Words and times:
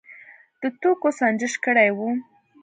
د 0.61 0.63
توکو 0.81 1.09
سنجش 1.19 1.53
کړی 1.65 1.89
و. 1.97 1.99